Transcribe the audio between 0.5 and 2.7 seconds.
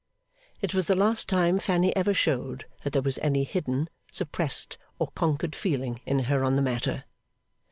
It was the last time Fanny ever showed